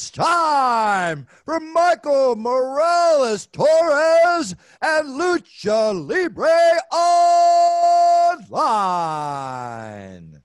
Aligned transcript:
It's 0.00 0.08
time 0.08 1.26
for 1.44 1.60
Michael 1.60 2.34
Morales 2.34 3.46
Torres 3.48 4.56
and 4.80 5.20
Lucha 5.20 5.92
Libre 6.08 6.48
Online. 8.40 10.42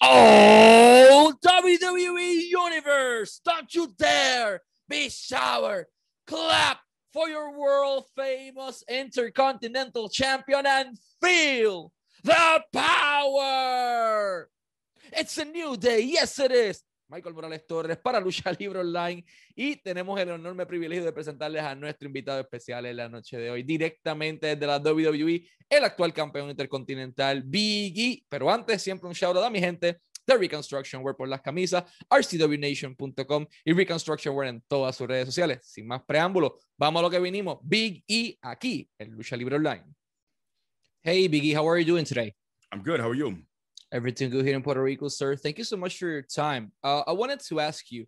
Oh, 0.00 1.34
WWE 1.44 2.42
Universe, 2.48 3.40
don't 3.44 3.74
you 3.74 3.92
dare 3.98 4.62
be 4.88 5.08
sour. 5.08 5.88
Clap 6.28 6.78
for 7.12 7.28
your 7.28 7.58
world 7.58 8.04
famous 8.14 8.84
Intercontinental 8.88 10.08
Champion 10.08 10.64
and 10.64 10.96
feel 11.20 11.90
the 12.22 12.62
power. 12.72 14.48
It's 15.12 15.38
a 15.38 15.44
new 15.44 15.76
day. 15.76 16.02
Yes, 16.02 16.38
it 16.38 16.52
is. 16.52 16.84
Michael 17.08 17.34
Morales 17.34 17.66
Torres 17.66 17.96
para 17.98 18.20
Lucha 18.20 18.52
Libre 18.58 18.80
Online 18.80 19.24
y 19.54 19.76
tenemos 19.76 20.18
el 20.20 20.30
enorme 20.30 20.66
privilegio 20.66 21.04
de 21.04 21.12
presentarles 21.12 21.62
a 21.62 21.74
nuestro 21.74 22.06
invitado 22.06 22.40
especial 22.40 22.86
en 22.86 22.96
la 22.96 23.08
noche 23.08 23.36
de 23.38 23.50
hoy, 23.50 23.62
directamente 23.62 24.48
desde 24.48 24.66
la 24.66 24.78
WWE, 24.78 25.48
el 25.68 25.84
actual 25.84 26.12
campeón 26.12 26.50
intercontinental 26.50 27.42
Big 27.44 27.98
E. 27.98 28.24
Pero 28.28 28.50
antes, 28.50 28.82
siempre 28.82 29.08
un 29.08 29.14
shout 29.14 29.36
out 29.36 29.44
a 29.44 29.50
mi 29.50 29.60
gente 29.60 30.00
de 30.26 30.36
Reconstruction 30.36 31.04
Wear 31.04 31.16
por 31.16 31.28
las 31.28 31.40
camisas, 31.40 31.84
rcwnation.com 32.10 33.46
y 33.64 33.72
Reconstruction 33.72 34.34
Wear 34.34 34.48
en 34.50 34.62
todas 34.66 34.96
sus 34.96 35.06
redes 35.06 35.26
sociales. 35.26 35.60
Sin 35.62 35.86
más 35.86 36.02
preámbulo, 36.04 36.58
vamos 36.76 37.00
a 37.00 37.02
lo 37.04 37.10
que 37.10 37.20
vinimos. 37.20 37.58
Big 37.62 38.04
E 38.08 38.36
aquí 38.42 38.88
en 38.98 39.12
Lucha 39.12 39.36
Libre 39.36 39.56
Online. 39.56 39.84
Hey, 41.02 41.28
Big 41.28 41.44
E, 41.44 41.56
how 41.56 41.68
are 41.68 41.80
you 41.80 41.86
doing 41.86 42.04
today? 42.04 42.34
I'm 42.72 42.82
good. 42.82 43.00
How 43.00 43.08
are 43.08 43.16
you? 43.16 43.46
Everything 43.92 44.30
good 44.30 44.44
here 44.44 44.56
in 44.56 44.62
Puerto 44.62 44.82
Rico, 44.82 45.08
sir. 45.08 45.36
Thank 45.36 45.58
you 45.58 45.64
so 45.64 45.76
much 45.76 45.98
for 45.98 46.08
your 46.08 46.22
time. 46.22 46.72
Uh, 46.82 47.02
I 47.06 47.12
wanted 47.12 47.40
to 47.48 47.60
ask 47.60 47.90
you, 47.90 48.04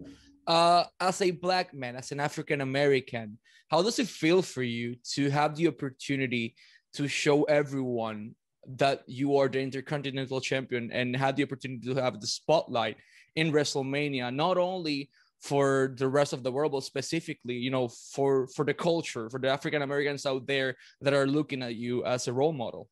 uh, 0.46 0.84
as 0.98 1.22
a 1.22 1.30
black 1.30 1.72
man, 1.72 1.94
as 1.94 2.10
an 2.10 2.18
African 2.18 2.60
American, 2.62 3.38
how 3.70 3.82
does 3.82 3.98
it 3.98 4.08
feel 4.08 4.42
for 4.42 4.62
you 4.62 4.96
to 5.14 5.30
have 5.30 5.54
the 5.54 5.68
opportunity 5.68 6.56
to 6.94 7.06
show 7.06 7.44
everyone 7.44 8.34
that 8.76 9.02
you 9.06 9.36
are 9.36 9.48
the 9.48 9.60
Intercontinental 9.60 10.40
Champion 10.40 10.90
and 10.90 11.14
have 11.14 11.36
the 11.36 11.44
opportunity 11.44 11.94
to 11.94 12.02
have 12.02 12.20
the 12.20 12.26
spotlight 12.26 12.96
in 13.36 13.52
WrestleMania, 13.52 14.34
not 14.34 14.58
only 14.58 15.10
for 15.40 15.94
the 15.96 16.08
rest 16.08 16.32
of 16.32 16.42
the 16.42 16.50
world, 16.50 16.72
but 16.72 16.82
specifically, 16.82 17.54
you 17.54 17.70
know, 17.70 17.88
for 17.88 18.48
for 18.48 18.64
the 18.64 18.74
culture, 18.74 19.30
for 19.30 19.38
the 19.38 19.48
African 19.48 19.82
Americans 19.82 20.26
out 20.26 20.46
there 20.46 20.74
that 21.00 21.14
are 21.14 21.26
looking 21.26 21.62
at 21.62 21.76
you 21.76 22.04
as 22.04 22.26
a 22.26 22.32
role 22.32 22.52
model? 22.52 22.88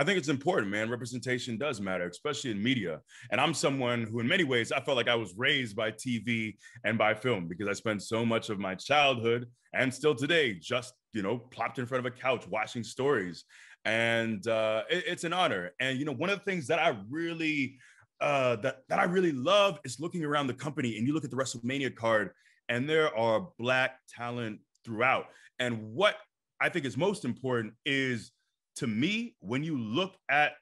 I 0.00 0.04
think 0.04 0.16
it's 0.16 0.30
important, 0.30 0.72
man. 0.72 0.88
Representation 0.88 1.58
does 1.58 1.78
matter, 1.78 2.08
especially 2.08 2.52
in 2.52 2.62
media. 2.62 3.02
And 3.30 3.38
I'm 3.38 3.52
someone 3.52 4.04
who, 4.04 4.20
in 4.20 4.26
many 4.26 4.44
ways, 4.44 4.72
I 4.72 4.80
felt 4.80 4.96
like 4.96 5.08
I 5.08 5.14
was 5.14 5.34
raised 5.36 5.76
by 5.76 5.90
TV 5.90 6.56
and 6.84 6.96
by 6.96 7.12
film 7.12 7.46
because 7.46 7.68
I 7.68 7.74
spent 7.74 8.02
so 8.02 8.24
much 8.24 8.48
of 8.48 8.58
my 8.58 8.74
childhood 8.74 9.44
and 9.74 9.92
still 9.92 10.14
today 10.14 10.54
just, 10.54 10.94
you 11.12 11.20
know, 11.20 11.36
plopped 11.36 11.78
in 11.78 11.84
front 11.84 12.06
of 12.06 12.10
a 12.10 12.16
couch 12.16 12.48
watching 12.48 12.82
stories. 12.82 13.44
And 13.84 14.46
uh, 14.48 14.84
it, 14.88 15.04
it's 15.06 15.24
an 15.24 15.34
honor. 15.34 15.72
And, 15.80 15.98
you 15.98 16.06
know, 16.06 16.14
one 16.14 16.30
of 16.30 16.38
the 16.38 16.44
things 16.46 16.66
that 16.68 16.78
I 16.78 16.96
really, 17.10 17.76
uh, 18.22 18.56
that, 18.56 18.78
that 18.88 19.00
I 19.00 19.04
really 19.04 19.32
love 19.32 19.80
is 19.84 20.00
looking 20.00 20.24
around 20.24 20.46
the 20.46 20.54
company 20.54 20.96
and 20.96 21.06
you 21.06 21.12
look 21.12 21.24
at 21.24 21.30
the 21.30 21.36
WrestleMania 21.36 21.94
card 21.94 22.30
and 22.70 22.88
there 22.88 23.14
are 23.14 23.48
Black 23.58 23.98
talent 24.08 24.60
throughout. 24.82 25.26
And 25.58 25.92
what 25.92 26.16
I 26.58 26.70
think 26.70 26.86
is 26.86 26.96
most 26.96 27.26
important 27.26 27.74
is 27.84 28.32
to 28.80 28.86
me, 28.86 29.34
when 29.40 29.62
you 29.62 29.78
look 29.78 30.14
at 30.30 30.52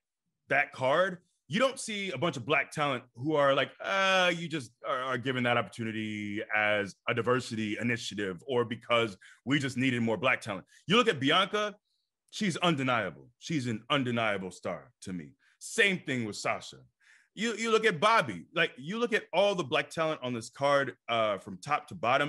that 0.49 0.73
card, 0.73 1.19
you 1.47 1.61
don't 1.61 1.79
see 1.79 2.11
a 2.11 2.19
bunch 2.19 2.37
of 2.37 2.45
black 2.45 2.73
talent 2.73 3.05
who 3.15 3.37
are 3.37 3.55
like, 3.55 3.71
uh, 3.81 4.33
you 4.37 4.49
just 4.49 4.73
are, 4.87 5.01
are, 5.01 5.19
given 5.19 5.45
that 5.45 5.57
opportunity 5.57 6.43
as 6.55 6.97
a 7.09 7.15
diversity 7.15 7.77
initiative 7.81 8.43
or 8.49 8.65
because 8.65 9.17
we 9.45 9.61
just 9.61 9.77
needed 9.77 10.03
more 10.03 10.17
black 10.17 10.41
talent. 10.41 10.67
You 10.89 10.97
look 10.97 11.07
at 11.07 11.21
Bianca, 11.21 11.77
she's 12.31 12.57
undeniable. 12.57 13.29
She's 13.39 13.69
an 13.69 13.85
undeniable 13.89 14.51
star 14.51 14.91
to 15.03 15.13
me. 15.13 15.35
Same 15.61 16.01
thing 16.01 16.25
with 16.25 16.35
Sasha. 16.35 16.79
You, 17.37 17.55
you 17.55 17.71
look 17.71 17.87
at 17.87 18.01
Bobby, 18.01 18.47
like 18.53 18.73
you 18.77 18.99
look 18.99 19.13
at 19.13 19.27
all 19.33 19.55
the 19.55 19.63
black 19.63 19.91
talent 19.91 20.19
on 20.25 20.35
this 20.35 20.51
card 20.51 20.97
uh, 21.09 21.39
from 21.39 21.59
top 21.59 21.87
to 21.87 21.95
bottom. 21.95 22.29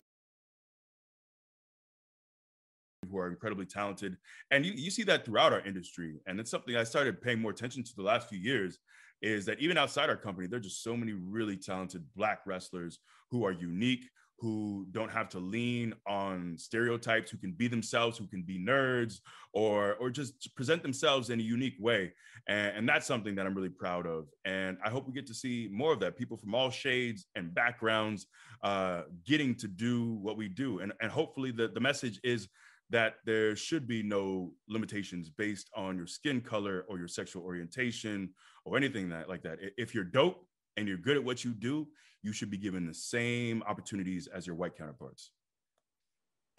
Who 3.10 3.18
are 3.18 3.30
incredibly 3.30 3.66
talented. 3.66 4.18
And 4.52 4.66
you, 4.66 4.74
you 4.76 4.92
see 4.92 5.04
that 5.04 5.26
throughout 5.26 5.54
our 5.54 5.62
industry. 5.62 6.20
And 6.28 6.40
it's 6.40 6.52
something 6.52 6.76
I 6.76 6.84
started 6.84 7.22
paying 7.22 7.42
more 7.42 7.52
attention 7.52 7.84
to 7.84 7.96
the 7.96 8.04
last 8.04 8.30
few 8.30 8.40
years 8.40 8.80
is 9.22 9.46
that 9.46 9.60
even 9.60 9.78
outside 9.78 10.10
our 10.10 10.16
company, 10.16 10.48
there 10.48 10.58
are 10.58 10.62
just 10.62 10.84
so 10.84 10.96
many 10.96 11.14
really 11.14 11.58
talented 11.58 12.04
Black 12.16 12.40
wrestlers 12.46 13.00
who 13.30 13.46
are 13.46 13.52
unique, 13.52 14.06
who 14.40 14.88
don't 14.92 15.12
have 15.12 15.28
to 15.30 15.40
lean 15.40 15.94
on 16.08 16.56
stereotypes, 16.58 17.30
who 17.30 17.38
can 17.38 17.52
be 17.52 17.68
themselves, 17.68 18.18
who 18.18 18.28
can 18.28 18.42
be 18.42 18.58
nerds, 18.58 19.20
or 19.54 19.96
or 19.96 20.10
just 20.10 20.56
present 20.56 20.82
themselves 20.82 21.30
in 21.30 21.40
a 21.40 21.44
unique 21.44 21.76
way. 21.80 22.14
And, 22.48 22.78
and, 22.78 22.90
that's 22.90 23.06
something 23.06 23.36
that 23.36 23.46
I'm 23.46 23.54
really 23.54 23.70
proud 23.70 24.08
of. 24.08 24.28
And 24.46 24.78
I 24.84 24.90
hope 24.90 25.06
we 25.06 25.14
get 25.14 25.28
to 25.28 25.34
see 25.34 25.68
more 25.72 25.92
of 25.92 26.00
that. 26.00 26.18
People 26.18 26.38
from 26.38 26.56
all 26.56 26.70
shades 26.70 27.26
and 27.36 27.54
backgrounds 27.54 28.28
uh, 28.64 29.04
getting 29.26 29.56
to 29.56 29.68
do 29.68 30.14
what 30.22 30.38
we 30.38 30.48
do. 30.48 30.80
And, 30.80 30.94
and 31.02 31.12
hopefully 31.12 31.52
the, 31.52 31.68
the 31.68 31.80
message 31.82 32.20
is 32.24 32.48
that 32.90 33.16
there 33.26 33.56
should 33.56 33.88
be 33.88 34.02
no 34.02 34.52
limitations 34.68 35.30
based 35.30 35.70
on 35.76 35.96
your 35.96 36.08
skin 36.08 36.42
color 36.42 36.86
or 36.90 36.98
your 36.98 37.08
sexual 37.08 37.44
orientation 37.44 38.30
or 38.66 38.78
anything 38.78 39.10
that 39.10 39.30
like 39.30 39.44
that. 39.44 39.60
If 39.78 39.94
you're 39.94 40.04
dope 40.04 40.46
and 40.76 40.88
you're 40.88 40.98
good 40.98 41.18
at 41.18 41.24
what 41.24 41.44
you 41.44 41.54
do, 41.54 41.88
you 42.24 42.34
should 42.34 42.50
be 42.50 42.58
given 42.58 42.86
the 42.86 42.94
same 42.94 43.64
opportunities 43.64 44.28
as 44.28 44.48
your 44.48 44.56
white 44.56 44.76
counterparts. 44.76 45.32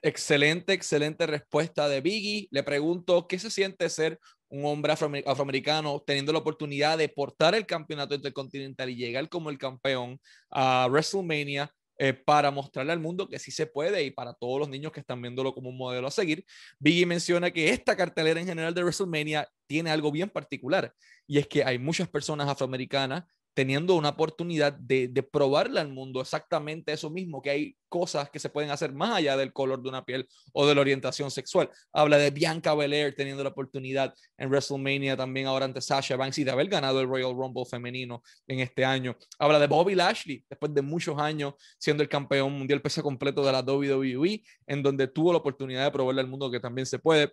Excelente, 0.02 0.72
excelente 0.72 1.26
respuesta 1.26 1.86
de 1.86 2.00
Biggie. 2.00 2.48
Le 2.52 2.62
pregunto, 2.62 3.26
¿qué 3.28 3.38
se 3.38 3.50
siente 3.50 3.88
ser 3.90 4.18
un 4.48 4.64
hombre 4.64 4.92
afroamericano 4.92 6.02
teniendo 6.06 6.32
la 6.32 6.38
oportunidad 6.38 6.96
de 6.96 7.08
portar 7.08 7.54
el 7.54 7.66
campeonato 7.66 8.14
intercontinental 8.14 8.88
y 8.88 8.96
llegar 8.96 9.28
como 9.28 9.50
el 9.50 9.58
campeón 9.58 10.18
a 10.50 10.86
WrestleMania 10.88 11.70
eh, 12.02 12.14
para 12.14 12.50
mostrarle 12.50 12.92
al 12.92 12.98
mundo 12.98 13.28
que 13.28 13.38
sí 13.38 13.50
se 13.50 13.66
puede 13.66 14.02
y 14.02 14.10
para 14.10 14.32
todos 14.32 14.58
los 14.58 14.70
niños 14.70 14.90
que 14.90 15.00
están 15.00 15.20
viéndolo 15.20 15.52
como 15.52 15.68
un 15.68 15.76
modelo 15.76 16.06
a 16.06 16.10
seguir. 16.10 16.46
Biggie 16.78 17.04
menciona 17.04 17.50
que 17.50 17.68
esta 17.68 17.94
cartelera 17.94 18.40
en 18.40 18.46
general 18.46 18.72
de 18.72 18.82
WrestleMania 18.82 19.46
tiene 19.66 19.90
algo 19.90 20.10
bien 20.10 20.30
particular 20.30 20.94
y 21.26 21.36
es 21.36 21.46
que 21.46 21.62
hay 21.62 21.78
muchas 21.78 22.08
personas 22.08 22.48
afroamericanas 22.48 23.24
teniendo 23.60 23.94
una 23.94 24.08
oportunidad 24.08 24.72
de, 24.72 25.08
de, 25.08 25.22
probarle 25.22 25.80
al 25.80 25.92
mundo 25.92 26.22
exactamente 26.22 26.94
eso 26.94 27.10
mismo, 27.10 27.42
que 27.42 27.50
hay 27.50 27.76
cosas 27.90 28.30
que 28.30 28.38
se 28.38 28.48
pueden 28.48 28.70
hacer 28.70 28.90
más 28.90 29.18
allá 29.18 29.36
del 29.36 29.52
color 29.52 29.82
de 29.82 29.90
una 29.90 30.02
piel 30.02 30.26
o 30.54 30.66
de 30.66 30.74
la 30.74 30.80
orientación 30.80 31.30
sexual. 31.30 31.68
Habla 31.92 32.16
de 32.16 32.30
Bianca 32.30 32.74
Belair 32.74 33.14
teniendo 33.14 33.44
la 33.44 33.50
oportunidad 33.50 34.14
en 34.38 34.48
WrestleMania 34.48 35.14
también 35.14 35.46
ahora 35.46 35.66
ante 35.66 35.82
Sasha 35.82 36.16
Banks 36.16 36.38
y 36.38 36.44
de 36.44 36.52
haber 36.52 36.68
ganado 36.68 37.02
el 37.02 37.06
Royal 37.06 37.34
Rumble 37.34 37.66
femenino 37.70 38.22
en 38.46 38.60
este 38.60 38.82
año. 38.82 39.14
Habla 39.38 39.58
de 39.58 39.66
Bobby 39.66 39.94
Lashley 39.94 40.42
después 40.48 40.72
de 40.72 40.80
muchos 40.80 41.18
años 41.18 41.52
siendo 41.78 42.02
el 42.02 42.08
campeón 42.08 42.54
mundial 42.54 42.80
peso 42.80 43.02
completo 43.02 43.44
de 43.44 43.52
la 43.52 43.60
WWE, 43.60 44.42
en 44.68 44.82
donde 44.82 45.06
tuvo 45.06 45.32
la 45.32 45.38
oportunidad 45.38 45.84
de 45.84 45.90
probarle 45.90 46.22
al 46.22 46.28
mundo 46.28 46.50
que 46.50 46.60
también 46.60 46.86
se 46.86 46.98
puede 46.98 47.30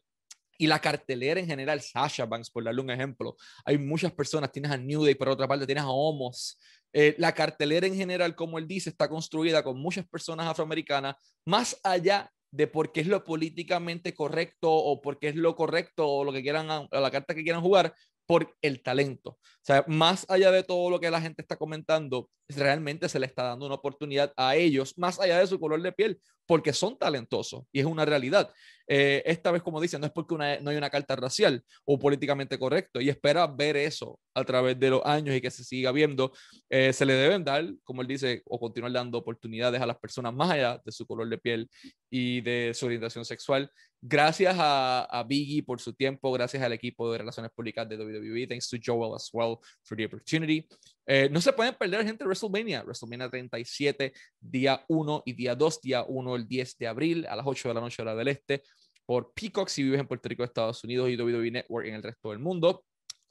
y 0.58 0.68
la 0.68 0.80
cartelera 0.80 1.40
en 1.40 1.48
general, 1.48 1.82
Sasha 1.82 2.26
Banks, 2.26 2.50
por 2.50 2.64
darle 2.64 2.82
un 2.82 2.90
ejemplo. 2.90 3.36
Hay 3.66 3.78
muchas 3.78 4.12
personas, 4.12 4.52
tienes 4.52 4.72
a 4.72 4.78
New 4.78 5.04
Day, 5.04 5.16
por 5.16 5.30
otra 5.30 5.48
parte 5.48 5.66
tienes 5.66 5.84
a 5.84 5.90
Homos. 5.90 6.60
Eh, 6.94 7.16
la 7.18 7.34
cartelera 7.34 7.86
en 7.86 7.96
general, 7.96 8.36
como 8.36 8.58
él 8.58 8.68
dice, 8.68 8.90
está 8.90 9.08
construida 9.08 9.64
con 9.64 9.80
muchas 9.80 10.08
personas 10.08 10.48
afroamericanas, 10.48 11.16
más 11.46 11.80
allá 11.84 12.32
de 12.52 12.66
por 12.68 12.92
qué 12.92 13.02
es 13.02 13.08
lo 13.08 13.24
políticamente 13.24 14.14
correcto 14.14 14.72
o 14.72 15.02
por 15.02 15.20
qué 15.20 15.30
es 15.30 15.36
lo 15.36 15.56
correcto 15.56 16.08
o 16.08 16.24
lo 16.24 16.32
que 16.32 16.42
quieran, 16.42 16.70
a 16.70 17.00
la 17.00 17.12
carta 17.12 17.36
que 17.36 17.44
quieran 17.44 17.62
jugar, 17.62 17.94
por 18.28 18.56
el 18.62 18.84
talento. 18.84 19.32
O 19.32 19.64
sea, 19.64 19.86
más 19.88 20.26
allá 20.30 20.52
de 20.52 20.64
todo 20.64 20.90
lo 20.90 21.00
que 21.00 21.10
la 21.10 21.22
gente 21.22 21.42
está 21.42 21.56
comentando, 21.56 22.30
realmente 22.50 23.10
se 23.10 23.20
le 23.20 23.26
está 23.26 23.44
dando 23.44 23.66
una 23.66 23.76
oportunidad 23.76 24.34
a 24.36 24.56
ellos, 24.56 24.94
más 24.98 25.20
allá 25.20 25.40
de 25.40 25.48
su 25.48 25.60
color 25.60 25.82
de 25.82 25.94
piel, 25.94 26.22
porque 26.48 26.74
son 26.74 26.98
talentosos 26.98 27.66
y 27.72 27.82
es 27.82 27.86
una 27.86 28.06
realidad. 28.06 28.52
Eh, 28.88 29.22
esta 29.26 29.52
vez, 29.52 29.62
como 29.62 29.82
dicen, 29.82 30.00
no 30.00 30.08
es 30.08 30.14
porque 30.14 30.36
no 30.36 30.70
hay 30.70 30.78
una 30.78 30.90
carta 30.90 31.16
racial 31.18 31.62
o 31.84 32.00
políticamente 32.00 32.58
correcto 32.58 33.02
y 33.02 33.10
espera 33.10 33.46
ver 33.46 33.76
eso 33.76 34.18
a 34.34 34.46
través 34.46 34.80
de 34.80 34.90
los 34.90 35.02
años 35.06 35.36
y 35.36 35.42
que 35.42 35.52
se 35.52 35.66
siga 35.66 35.92
viendo. 35.92 36.32
Eh, 36.70 36.94
se 36.94 37.06
le 37.06 37.14
deben 37.14 37.44
dar, 37.44 37.66
como 37.84 38.02
él 38.02 38.08
dice, 38.08 38.44
o 38.46 38.58
continuar 38.58 38.94
dando 38.94 39.18
oportunidades 39.18 39.82
a 39.82 39.86
las 39.86 39.98
personas 39.98 40.34
más 40.34 40.52
allá 40.52 40.82
de 40.84 40.92
su 40.92 41.06
color 41.06 41.28
de 41.28 41.38
piel 41.38 41.70
y 42.10 42.40
de 42.42 42.72
su 42.74 42.86
orientación 42.86 43.26
sexual. 43.26 43.70
Gracias 44.02 44.56
a, 44.58 45.04
a 45.04 45.24
Biggie 45.24 45.64
por 45.64 45.82
su 45.82 45.94
tiempo, 45.94 46.32
gracias 46.32 46.64
al 46.64 46.72
equipo 46.72 47.12
de 47.12 47.18
Relaciones 47.18 47.52
Públicas 47.52 47.90
de 47.90 47.98
WWE, 47.98 48.48
thanks 48.48 48.70
to 48.70 48.78
Joel 48.82 49.16
as 49.16 49.30
well 49.34 49.58
for 49.84 49.98
the 49.98 50.06
opportunity. 50.06 50.66
Eh, 51.08 51.30
no 51.32 51.40
se 51.40 51.54
pueden 51.54 51.74
perder, 51.74 52.06
gente, 52.06 52.26
WrestleMania. 52.26 52.84
WrestleMania 52.84 53.30
37, 53.30 54.14
día 54.40 54.84
1 54.88 55.24
y 55.26 55.34
día 55.34 55.56
2, 55.56 55.82
día 55.82 56.04
1 56.04 56.36
el 56.36 56.48
10 56.48 56.78
de 56.78 56.88
abril 56.88 57.26
a 57.28 57.36
las 57.36 57.46
8 57.48 57.70
de 57.70 57.74
la 57.74 57.82
noche 57.82 58.02
hora 58.02 58.14
del 58.14 58.28
este 58.28 58.62
por 59.08 59.34
Peacock 59.34 59.70
si 59.70 59.84
vives 59.84 60.02
en 60.02 60.08
Puerto 60.08 60.28
Rico, 60.28 60.44
Estados 60.44 60.84
Unidos 60.84 61.10
y 61.10 61.16
WWE 61.16 61.50
Network 61.50 61.88
en 61.88 61.96
el 61.96 62.04
resto 62.04 62.32
del 62.32 62.40
mundo. 62.40 62.84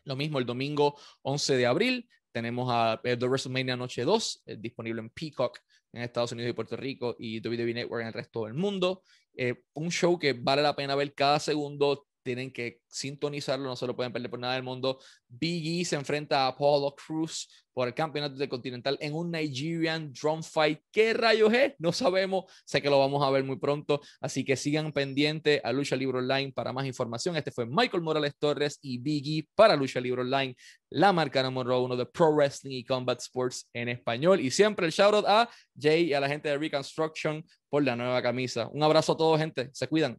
Lo 0.05 0.17
mismo 0.17 0.39
el 0.39 0.47
domingo 0.47 0.99
11 1.23 1.57
de 1.57 1.67
abril. 1.67 2.09
Tenemos 2.33 2.69
a 2.73 2.99
The 3.03 3.17
WrestleMania 3.17 3.77
Noche 3.77 4.03
2 4.03 4.43
eh, 4.47 4.57
disponible 4.59 5.03
en 5.03 5.11
Peacock 5.11 5.59
en 5.93 6.03
Estados 6.03 6.33
Unidos 6.33 6.51
y 6.51 6.55
Puerto 6.55 6.77
Rico 6.77 7.15
y 7.19 7.47
WWE 7.47 7.75
Network 7.75 8.03
en 8.03 8.09
el 8.09 8.13
resto 8.15 8.47
del 8.47 8.55
mundo. 8.55 9.03
Eh, 9.35 9.65
un 9.75 9.91
show 9.91 10.19
que 10.19 10.33
vale 10.33 10.63
la 10.63 10.75
pena 10.75 10.95
ver 10.95 11.15
cada 11.15 11.39
segundo. 11.39 12.07
Tienen 12.27 12.53
que 12.53 12.81
sintonizarlo, 12.89 13.67
no 13.67 13.77
se 13.77 13.87
lo 13.87 13.95
pueden 13.95 14.13
perder 14.13 14.29
por 14.29 14.41
nada 14.41 14.55
del 14.55 14.65
mundo. 14.65 14.99
Big 15.29 15.81
E 15.81 15.85
se 15.85 15.95
enfrenta 15.95 16.45
a 16.45 16.49
Apollo 16.49 16.93
Cruz 16.97 17.49
por 17.73 17.87
el 17.87 17.95
campeonato 17.95 18.49
Continental 18.49 18.99
en 19.01 19.15
un 19.15 19.31
Nigerian 19.31 20.13
Drum 20.13 20.43
Fight. 20.43 20.81
¿Qué 20.91 21.15
rayos 21.15 21.53
es? 21.53 21.75
No 21.79 21.93
sabemos. 21.93 22.47
Sé 22.65 22.83
que 22.83 22.91
lo 22.91 22.99
vamos 22.99 23.23
a 23.23 23.31
ver 23.31 23.45
muy 23.45 23.61
pronto. 23.61 24.01
Así 24.21 24.45
que 24.45 24.57
sigan 24.57 24.91
pendiente 24.93 25.61
a 25.63 25.71
Lucha 25.73 25.95
Libre 25.95 26.19
Online 26.19 26.53
para 26.53 26.73
más 26.73 26.85
información. 26.85 27.37
Este 27.37 27.53
fue 27.53 27.65
Michael 27.65 28.03
Morales 28.03 28.35
Torres 28.37 28.81
y 28.83 28.99
Big 28.99 29.29
E 29.29 29.49
para 29.55 29.77
Lucha 29.77 30.01
Libre 30.01 30.23
Online, 30.23 30.57
la 30.91 31.13
marca 31.13 31.45
número 31.45 31.81
uno 31.81 31.95
de 31.95 32.07
Pro 32.07 32.35
Wrestling 32.35 32.79
y 32.79 32.85
Combat 32.85 33.21
Sports 33.21 33.69
en 33.73 33.89
español. 33.89 34.41
Y 34.41 34.51
siempre 34.51 34.87
el 34.87 34.93
shout 34.93 35.15
out 35.15 35.27
a 35.29 35.49
Jay 35.79 36.07
y 36.07 36.13
a 36.13 36.19
la 36.19 36.29
gente 36.29 36.49
de 36.49 36.59
Reconstruction 36.59 37.45
por 37.69 37.85
la 37.85 37.95
nueva 37.95 38.21
camisa. 38.21 38.69
Un 38.73 38.83
abrazo 38.83 39.13
a 39.13 39.17
todos, 39.17 39.39
gente. 39.39 39.71
Se 39.73 39.87
cuidan. 39.87 40.19